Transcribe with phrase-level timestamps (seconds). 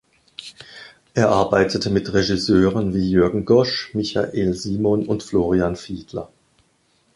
[1.13, 6.31] Er arbeitete mit Regisseuren wie Jürgen Gosch, Michael Simon und Florian Fiedler.